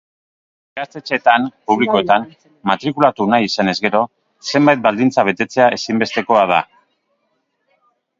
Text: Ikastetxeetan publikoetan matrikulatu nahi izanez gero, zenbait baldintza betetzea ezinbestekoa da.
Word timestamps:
Ikastetxeetan 0.77 1.43
publikoetan 1.71 2.23
matrikulatu 2.71 3.27
nahi 3.33 3.47
izanez 3.49 3.75
gero, 3.83 4.01
zenbait 4.53 4.81
baldintza 4.87 5.27
betetzea 5.29 5.69
ezinbestekoa 5.77 6.43
da. 6.55 6.59